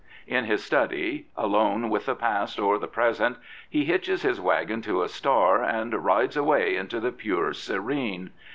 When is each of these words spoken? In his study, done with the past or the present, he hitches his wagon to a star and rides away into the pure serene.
In 0.25 0.45
his 0.45 0.63
study, 0.65 1.27
done 1.37 1.91
with 1.91 2.07
the 2.07 2.15
past 2.15 2.57
or 2.59 2.79
the 2.79 2.87
present, 2.87 3.37
he 3.69 3.85
hitches 3.85 4.23
his 4.23 4.41
wagon 4.41 4.81
to 4.81 5.03
a 5.03 5.07
star 5.07 5.61
and 5.63 5.93
rides 6.03 6.35
away 6.35 6.75
into 6.75 6.99
the 6.99 7.11
pure 7.11 7.53
serene. 7.53 8.31